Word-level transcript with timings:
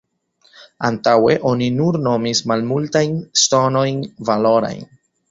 Antaŭe 0.87 1.33
oni 1.49 1.67
nur 1.75 1.99
nomis 2.07 2.41
malmultajn 2.51 3.13
ŝtonojn 3.43 3.99
valorajn. 4.31 4.81